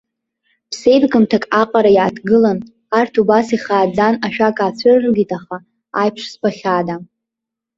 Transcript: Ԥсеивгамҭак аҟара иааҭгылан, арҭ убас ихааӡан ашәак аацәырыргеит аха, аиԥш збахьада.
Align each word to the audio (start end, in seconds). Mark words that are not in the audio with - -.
Ԥсеивгамҭак 0.69 1.43
аҟара 1.61 1.91
иааҭгылан, 1.93 2.59
арҭ 2.99 3.13
убас 3.21 3.47
ихааӡан 3.55 4.15
ашәак 4.25 4.57
аацәырыргеит 4.63 5.31
аха, 5.37 5.57
аиԥш 6.01 6.23
збахьада. 6.33 6.95